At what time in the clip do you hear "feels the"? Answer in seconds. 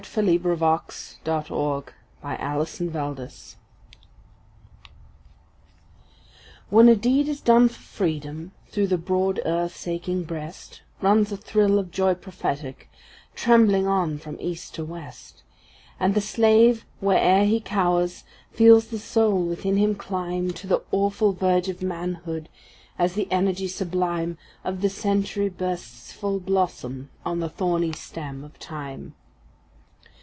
18.51-18.97